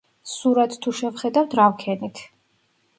სურათს 0.29 0.81
თუ 0.87 0.95
შევხედავთ, 1.03 1.57
რა 1.63 1.69
ვქენით? 1.77 2.27